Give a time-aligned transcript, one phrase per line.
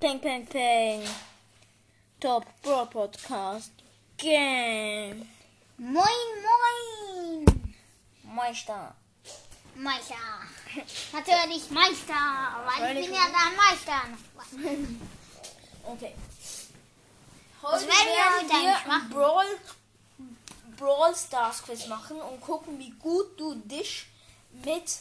[0.00, 1.02] Peng, peng, peng.
[2.18, 3.70] Top Bro Podcast.
[4.16, 5.28] Gang.
[5.76, 7.44] Moin, moin.
[8.24, 8.94] Meister.
[9.74, 10.14] Meister.
[11.12, 12.14] Natürlich Meister,
[12.64, 14.00] weil ich bin ja dein Meister.
[15.84, 16.14] Okay.
[17.60, 19.10] Was Heute werden wir machen?
[19.10, 19.58] Brawl,
[20.78, 24.06] Brawl Stars Quiz machen und gucken, wie gut du dich
[24.64, 24.96] mit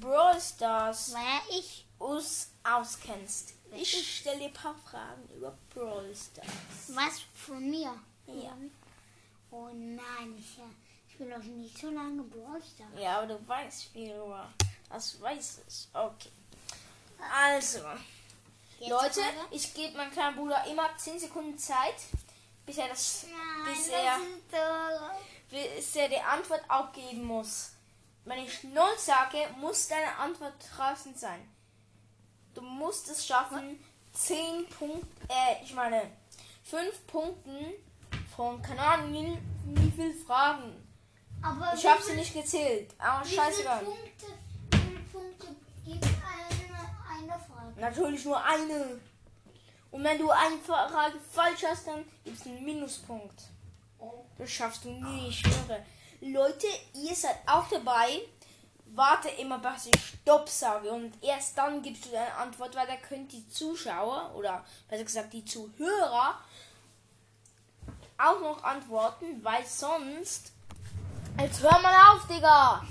[0.00, 1.14] Brawl Stars
[1.50, 3.54] ich, aus, auskennst.
[3.74, 6.48] Ich stelle dir ein paar Fragen über Brawl Stars.
[6.88, 7.94] was von mir?
[8.26, 8.56] Ja.
[9.50, 10.62] Oh nein, ich, äh,
[11.08, 12.90] ich bin noch nicht so lange Brawl Stars.
[13.00, 14.52] Ja, aber du weißt viel über.
[14.88, 15.88] Das weiß ich.
[15.92, 16.30] Okay.
[17.32, 17.80] Also,
[18.80, 19.46] Jetzt Leute, Frage?
[19.50, 21.94] ich gebe meinem kleinen Bruder immer 10 Sekunden Zeit,
[22.64, 24.18] bis er, das, Nein, bis das er,
[24.50, 25.56] so...
[25.56, 27.72] bis er die Antwort abgeben muss.
[28.24, 31.46] Wenn ich null sage, muss deine Antwort draußen sein.
[32.54, 33.78] Du musst es schaffen,
[34.12, 36.02] 10 Punkte, äh, ich meine,
[36.64, 37.66] 5 Punkten
[38.34, 39.38] von, keine Ahnung, wie,
[39.76, 40.72] wie viel Fragen.
[41.42, 43.84] Aber Ich habe sie nicht gezählt, aber scheißegal.
[43.84, 44.26] Punkte,
[44.72, 45.46] wie viele Punkte
[45.84, 47.80] gibt eine, eine Frage?
[47.80, 49.00] Natürlich nur eine.
[49.90, 53.42] Und wenn du eine Frage falsch hast, dann gibt es einen Minuspunkt.
[54.38, 55.84] Das schaffst du nie, ich schwöre.
[56.20, 58.20] Leute, ihr seid auch dabei.
[58.94, 60.90] Warte immer, bis ich Stopp sage.
[60.90, 65.32] Und erst dann gibst du deine Antwort, weil da können die Zuschauer oder besser gesagt
[65.32, 66.38] die Zuhörer
[68.18, 70.52] auch noch antworten, weil sonst.
[71.38, 72.84] Jetzt hör mal auf, Digga!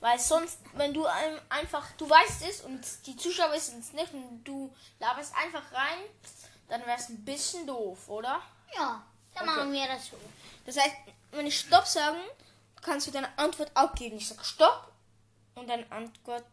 [0.00, 4.12] Weil sonst, wenn du ein- einfach, du weißt es und die Zuschauer wissen es nicht
[4.12, 5.98] und du laberst einfach rein,
[6.68, 8.40] dann wäre es ein bisschen doof, oder?
[8.74, 9.02] Ja,
[9.34, 9.56] dann Okay.
[9.58, 10.16] machen wir das so.
[10.66, 10.96] Das heißt,
[11.30, 12.18] wenn ich Stopp sagen,
[12.82, 14.18] kannst du deine Antwort abgeben.
[14.18, 14.92] Ich sag Stopp
[15.54, 16.44] und deine Antwort,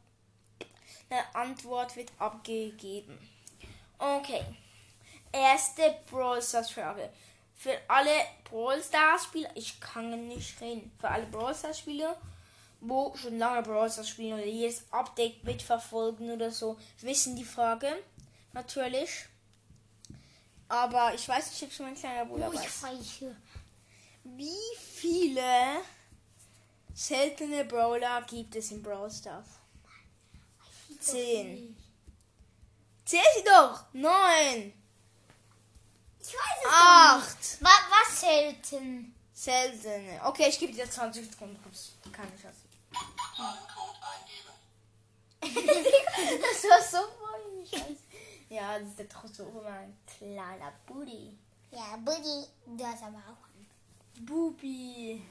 [1.10, 3.18] deine Antwort wird abgegeben.
[3.98, 4.46] Okay.
[5.32, 7.10] Erste Brawl Stars Frage.
[7.56, 8.12] Für alle
[8.46, 10.92] Brawl Stars Spieler, ich kann nicht reden.
[11.00, 12.16] Für alle Brawl Stars Spieler,
[12.80, 18.02] wo schon lange Brawl Stars spielen oder jedes Update mitverfolgen oder so, wissen die Frage.
[18.54, 19.26] Natürlich.
[20.70, 23.24] Aber ich weiß nicht, ob schon mein kleiner Bruder Oh, ich weiß.
[24.24, 25.82] Wie viele
[26.94, 29.60] seltene Brawler gibt es in Brawl Stars?
[31.00, 31.78] Zehn.
[33.06, 33.84] Zähl sie doch!
[33.94, 34.74] Neun!
[36.20, 37.38] Ich weiß es Acht!
[37.38, 37.62] nicht.
[37.62, 39.16] Was, was selten?
[39.34, 40.20] Seltene.
[40.26, 41.62] Okay, ich gebe dir 20 Sekunden.
[41.64, 42.60] Kommst keine Chance.
[45.42, 48.04] das war so voll Scheiße.
[48.50, 51.38] Ja, das ist der Trost von mein kleiner Buddy.
[51.72, 53.70] Ja, Buddy, du hast aber auch einen.
[54.26, 55.24] Bubi.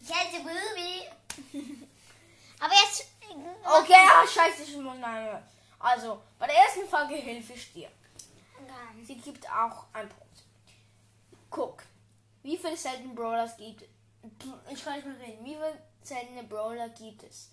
[0.00, 1.58] Ich heiße Bubi.
[2.60, 3.08] aber jetzt...
[3.28, 5.42] Okay, ah, scheiße, ich muss nein.
[5.78, 7.90] Also, bei der ersten Frage helfe ich dir.
[8.66, 9.06] Ganz.
[9.06, 10.44] Sie gibt auch ein Punkt.
[11.50, 11.82] Guck,
[12.42, 13.88] wie viele seltene Brawlers gibt es?
[14.70, 15.44] Ich kann nicht mehr reden.
[15.44, 17.50] Wie viele seltene Brawler gibt es?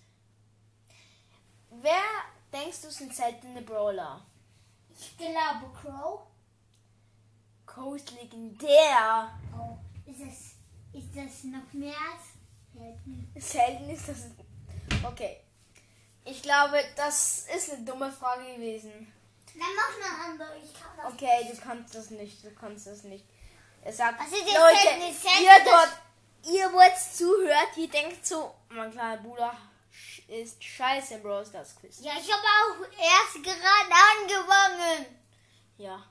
[1.70, 2.04] Wer
[2.52, 4.26] denkst du sind seltene Brawler?
[4.90, 6.22] Ich glaube Crow.
[7.66, 9.34] Coast legendär.
[9.58, 12.33] Oh, ist das, ist das noch mehr als
[12.74, 13.32] selten?
[13.38, 14.18] Selten ist das.
[15.04, 15.40] Okay.
[16.26, 19.12] Ich glaube, das ist eine dumme Frage gewesen.
[19.54, 20.58] Dann mach mal andere.
[20.64, 21.14] Ich kann das.
[21.14, 23.26] Okay, du kannst das nicht, du kannst das nicht.
[23.82, 25.12] Er sagt, ist jetzt Leute, selten?
[25.12, 25.90] Ist selten, ihr dort,
[26.46, 29.56] ihr wo jetzt zuhört, ihr denkt so, mein kleiner Bruder
[30.28, 32.00] ist scheiße im Brawl Stars Quiz.
[32.02, 35.06] Ja, ich habe auch erst gerade angefangen.
[35.78, 36.04] Ja,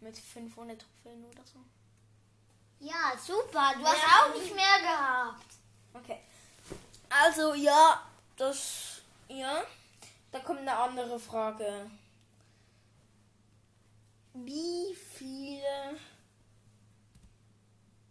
[0.00, 1.60] mit 500 Trophäen oder so.
[2.80, 3.72] Ja, super.
[3.78, 4.24] Du hast Ja.
[4.26, 5.54] auch nicht mehr gehabt.
[5.94, 6.20] Okay.
[7.08, 8.02] Also, ja,
[8.36, 9.62] das, ja.
[10.32, 11.90] Da kommt eine andere Frage.
[14.32, 15.98] Wie viele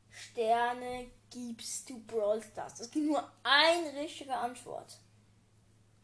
[0.10, 2.82] Sterne gibst du Brawl Stars?
[2.82, 4.98] Es gibt nur eine richtige Antwort.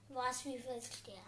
[0.10, 1.22] Was, wie viele Sterne?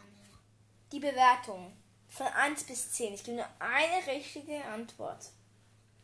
[0.91, 1.75] Die Bewertung
[2.07, 3.13] von 1 bis 10.
[3.15, 5.31] Ich gebe nur eine richtige Antwort.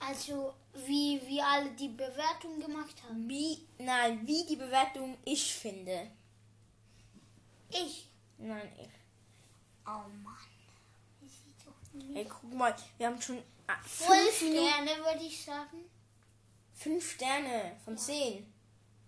[0.07, 3.27] Also, wie wir alle die Bewertung gemacht haben.
[3.29, 6.11] Wie, nein, wie die Bewertung ich finde.
[7.69, 8.09] Ich.
[8.37, 8.89] Nein, ich.
[9.85, 10.37] Oh Mann.
[12.15, 14.35] Ey, guck mal, wir haben schon ah, fünf.
[14.35, 15.89] Sterne, würde ich sagen.
[16.73, 18.51] Fünf Sterne von 10.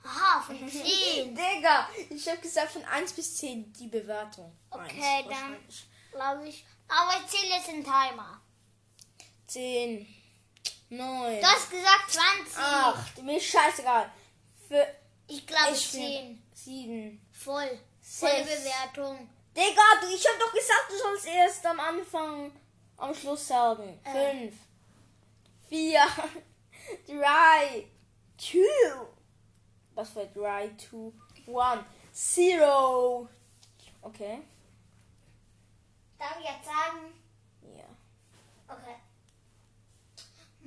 [0.03, 1.35] Aha, von 10.
[1.35, 4.55] Digga, ich habe gesagt von 1 bis 10 die Bewertung.
[4.69, 5.57] Okay, Eins, dann-.
[6.11, 6.65] Glaube ich.
[6.87, 8.39] Aber ich zähle jetzt einen Timer.
[9.47, 10.07] 10,
[10.89, 12.57] 9, Du hast gesagt 20.
[12.57, 14.11] 8, mir ist scheißegal.
[14.67, 14.87] Für
[15.27, 16.41] Ich glaube ich 10.
[16.53, 17.79] 7, Voll.
[18.01, 18.63] Volle Sechs.
[18.63, 19.29] Bewertung.
[19.55, 22.51] Digga, du, ich hab doch gesagt, du sollst erst am Anfang.
[22.97, 23.99] am Schluss sagen.
[24.03, 24.11] Äh.
[24.31, 24.55] Fünf,
[25.67, 26.01] vier,
[27.07, 27.87] drei,
[28.37, 29.07] two.
[29.95, 31.11] Was für drei, two,
[31.47, 33.27] one, zero.
[34.01, 34.41] Okay.
[36.19, 37.13] Darf ich jetzt sagen?
[37.75, 37.85] Ja.
[38.73, 38.95] Okay.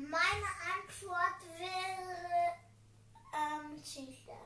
[0.08, 2.54] Meine Antwort wäre
[3.34, 4.38] ähm, Züchter.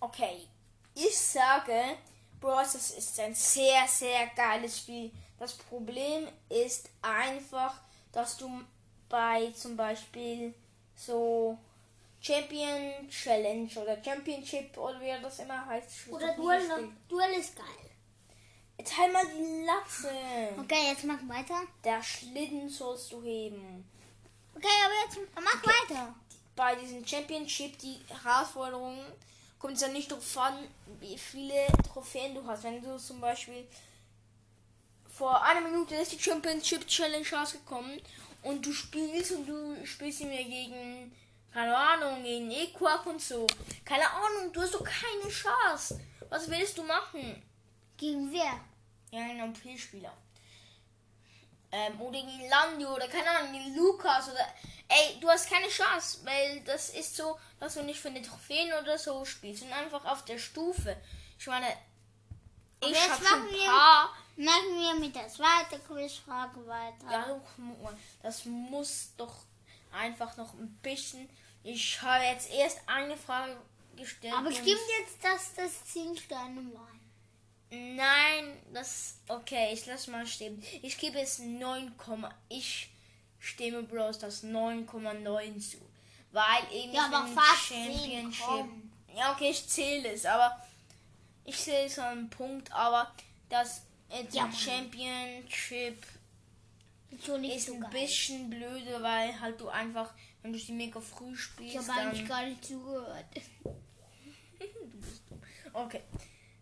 [0.00, 0.48] Okay.
[0.94, 1.96] Ich sage,
[2.40, 5.12] Bros, das ist ein sehr, sehr geiles Spiel.
[5.38, 7.80] Das Problem ist einfach,
[8.12, 8.50] dass du
[9.08, 10.52] bei zum Beispiel
[10.96, 11.56] so
[12.20, 16.08] Champion Challenge oder Championship oder wie das immer heißt.
[16.08, 16.92] Oder gespielt.
[17.08, 17.66] Duell ist geil.
[18.76, 20.10] Jetzt halt mal die Latze.
[20.58, 21.62] Okay, jetzt mach weiter.
[21.84, 23.88] Der Schlitten sollst du heben.
[24.54, 26.14] Okay, aber jetzt mach weiter.
[26.56, 29.04] Bei diesem Championship, die Herausforderungen,
[29.58, 30.66] kommt es ja nicht darauf an,
[30.98, 32.64] wie viele Trophäen du hast.
[32.64, 33.66] Wenn du zum Beispiel
[35.20, 38.00] vor einer Minute ist die Championship Challenge rausgekommen
[38.42, 41.14] und du spielst und du spielst immer gegen,
[41.52, 43.46] keine Ahnung, gegen Equark und so.
[43.84, 46.00] Keine Ahnung, du hast doch keine Chance.
[46.30, 47.42] Was willst du machen?
[47.96, 48.60] Gegen wer?
[49.10, 50.12] Ja, ein OP-Spieler.
[51.72, 54.44] Ähm, oder gegen Landi oder keine Ahnung, gegen Lukas oder.
[54.88, 58.72] Ey, du hast keine Chance, weil das ist so, dass du nicht für eine Trophäen
[58.72, 60.96] oder so spielst und einfach auf der Stufe.
[61.38, 61.68] Ich meine,
[62.82, 64.14] ich hab schon machen ein wir- paar.
[64.36, 67.10] Machen wir mit der zweiten Quizfrage weiter.
[67.10, 69.34] Ja, du, guck mal, das muss doch
[69.92, 71.28] einfach noch ein bisschen.
[71.62, 73.56] Ich habe jetzt erst eine Frage
[73.96, 74.32] gestellt.
[74.34, 76.99] aber stimmt jetzt, dass das 10 Sterne waren?
[77.70, 79.18] Nein, das.
[79.28, 80.62] Okay, ich lass mal stehen.
[80.82, 81.92] Ich gebe es 9,
[82.48, 82.90] ich
[83.38, 85.78] stimme Bros das 9,9 zu.
[86.32, 88.90] Weil eben Ja, aber fast 10, komm.
[89.14, 90.64] Ja, okay, ich zähle es, aber
[91.44, 93.12] ich sehe so einen Punkt, aber
[93.48, 94.50] das jetzt Ja.
[94.52, 96.06] Championship
[97.10, 97.42] Ist so ein
[97.80, 97.90] geil.
[97.90, 100.12] bisschen blöde, weil halt du einfach,
[100.42, 103.26] wenn du sie mega früh Ich spielst, habe eigentlich gar nicht zugehört.
[103.64, 105.40] du bist dumm.
[105.72, 106.02] Okay.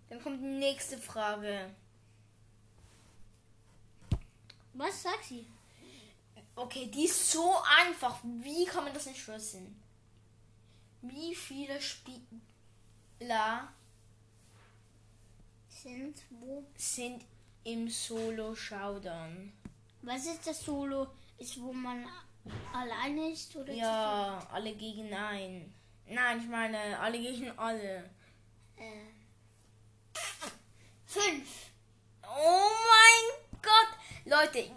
[0.08, 1.70] Dann kommt die nächste Frage.
[4.75, 5.46] Was sagt sie?
[6.55, 8.19] Okay, die ist so einfach.
[8.22, 9.81] Wie kann man das nicht wissen?
[11.02, 13.69] Wie viele Spieler
[15.69, 16.64] Sind wo?
[16.76, 17.25] sind
[17.64, 19.52] im Solo Showdown?
[20.02, 21.08] Was ist das Solo?
[21.38, 22.04] Ist, wo man
[22.72, 23.54] alleine ist?
[23.54, 25.72] Oder Ja, alle gegen ein.
[26.06, 28.11] Nein, ich meine alle gegen alle.
[28.76, 29.17] Äh,
[31.08, 31.49] fünf.
[32.22, 33.88] Oh mein Gott!
[34.25, 34.70] Leute,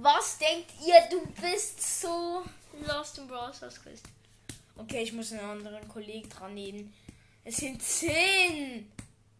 [0.00, 0.94] was denkt ihr?
[1.10, 2.44] Du bist so
[2.86, 4.02] lost in Brawl Stars Quiz.
[4.76, 6.94] Okay, ich muss einen anderen Kollegen dran nehmen.
[7.44, 8.90] Es sind zehn.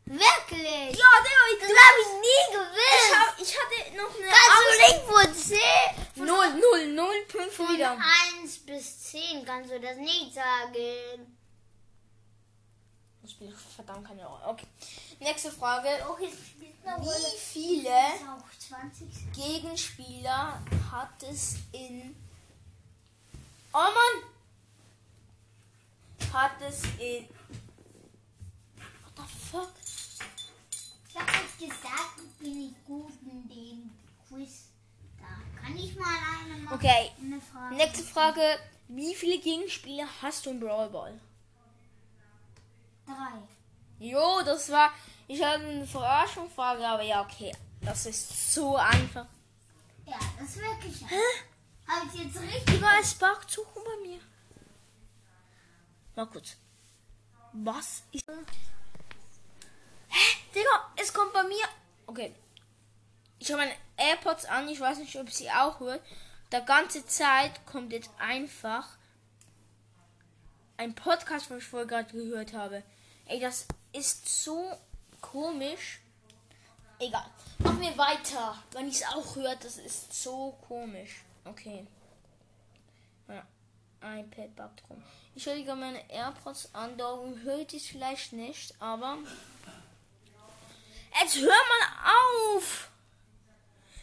[0.05, 0.99] Wirklich?
[0.99, 3.15] Ja, Digga, Das habe ich nie Ich, gewusst.
[3.15, 5.35] hab, ich hatte noch eine Kannst du nicht von
[6.17, 6.27] 10?
[6.27, 7.97] Null, null, null, fünf Von wieder.
[8.43, 11.37] 1 bis 10 kannst du das nicht sagen.
[13.23, 14.45] Das spielt verdammt keine Rolle.
[14.49, 14.67] Okay.
[15.23, 15.89] Nächste Frage.
[15.89, 19.33] Eine Wie viele Ist auch 20.
[19.33, 20.61] Gegenspieler
[20.91, 22.17] hat es in.
[23.73, 24.25] Oh Mann!
[26.33, 27.29] Hat es in.
[29.05, 29.73] What the fuck?
[31.09, 33.91] Ich habe euch gesagt, bin ich gut in dem
[34.29, 34.65] Quiz.
[35.21, 36.07] Da kann ich mal
[36.41, 36.75] eine machen.
[36.75, 37.12] Okay.
[37.21, 37.76] Eine Frage.
[37.76, 38.59] Nächste Frage.
[38.88, 41.21] Wie viele Gegenspieler hast du im Brawl Ball?
[43.07, 43.38] Drei.
[44.00, 44.93] Jo, das war.
[45.33, 47.57] Ich hatte eine Verarschungsfrage, aber ja, okay.
[47.81, 49.25] Das ist so einfach.
[50.05, 51.01] Ja, das ist wirklich.
[51.09, 51.23] Hä?
[51.89, 52.83] Habe ich jetzt richtig?
[53.01, 54.21] Es backt zu bei mir.
[56.15, 56.59] Mal kurz.
[57.55, 58.27] Was ist.
[60.09, 60.37] Hä?
[60.55, 61.65] Digga, es kommt bei mir.
[62.07, 62.35] Okay.
[63.39, 64.69] Ich habe meine AirPods an.
[64.69, 66.03] Ich weiß nicht, ob sie auch hört.
[66.53, 68.87] Der ganze Zeit kommt jetzt einfach
[70.77, 72.83] ein Podcast, was ich vorher gerade gehört habe.
[73.25, 74.79] Ey, das ist so
[75.33, 76.01] komisch.
[76.99, 77.25] Egal.
[77.59, 78.62] Machen wir weiter.
[78.73, 81.25] Wenn ich es auch hört, das ist so komisch.
[81.45, 81.87] Okay.
[83.29, 83.45] Ja,
[84.03, 85.03] iPad backt rum.
[85.35, 86.97] Ich höre meine AirPods an.
[86.99, 89.19] Darum hört es vielleicht nicht, aber.
[91.21, 92.91] Jetzt hör mal auf!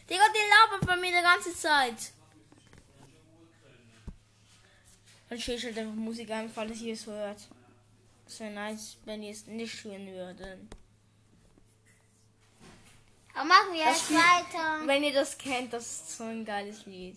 [0.08, 2.12] Digga, der labert bei mir die ganze Zeit.
[5.28, 7.48] Dann steht halt einfach Musik an, falls ihr es hört.
[8.26, 10.58] Es wäre nice, wenn ihr es nicht hören würdet.
[13.60, 14.86] Machen wir jetzt weiter.
[14.86, 17.16] Wenn ihr das kennt, das ist so ein geiles Lied.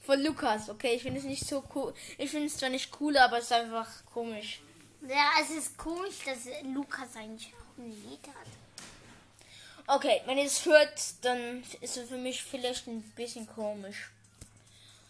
[0.00, 1.94] Von Lukas, okay, ich finde es nicht so cool.
[2.18, 4.60] Ich finde es zwar nicht cool, aber es ist einfach komisch.
[5.08, 9.96] Ja, es ist komisch, dass Lukas eigentlich auch ein Lied hat.
[9.96, 14.10] Okay, wenn ihr es hört, dann ist es für mich vielleicht ein bisschen komisch.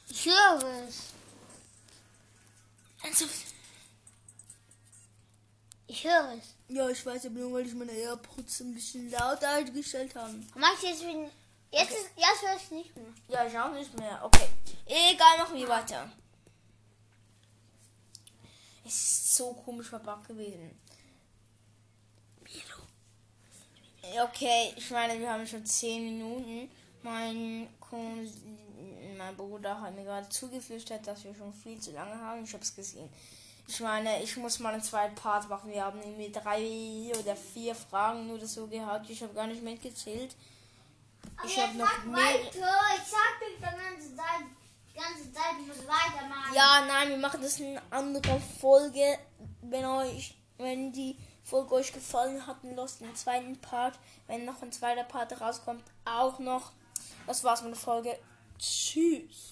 [0.09, 1.13] Ich höre es.
[3.03, 3.47] Ernsthaft?
[5.93, 6.55] Ich höre es.
[6.69, 10.35] Ja, ich weiß aber nur, weil ich meine AirPods ein bisschen lauter eingestellt habe.
[10.55, 11.29] Mach ich jetzt wieder.
[11.71, 13.13] Jetzt, ist, jetzt höre ich nicht mehr.
[13.29, 14.19] Ja, ich auch nicht mehr.
[14.25, 14.49] Okay.
[14.87, 16.11] Egal, machen wir weiter.
[18.87, 20.71] Es ist so komisch verpackt gewesen.
[24.25, 26.71] Okay, ich meine, wir haben schon 10 Minuten.
[27.03, 27.69] Mein,
[29.19, 32.45] mein Bruder hat mir gerade zugeflüstert, dass wir schon viel zu lange haben.
[32.45, 33.11] Ich habe es gesehen.
[33.67, 35.71] Ich meine, ich muss mal einen zweiten Part machen.
[35.71, 39.09] Wir haben irgendwie drei oder vier Fragen nur so gehabt.
[39.09, 40.35] Ich habe gar nicht mitgezählt.
[41.45, 42.17] Ich habe noch mehr.
[42.17, 42.69] weiter.
[42.97, 44.45] Ich sag dir die ganze Zeit,
[44.93, 46.55] die ganze Zeit, du musst weitermachen.
[46.55, 49.19] Ja, nein, wir machen das in einer anderen Folge.
[49.63, 54.63] Wenn euch, wenn die Folge euch gefallen hat, dann lasst den zweiten Part, wenn noch
[54.63, 56.73] ein zweiter Part rauskommt, auch noch.
[57.27, 58.19] Das war's mit der Folge.
[58.59, 59.51] Tschüss.